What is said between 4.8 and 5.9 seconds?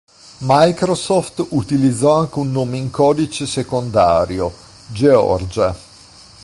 Georgia.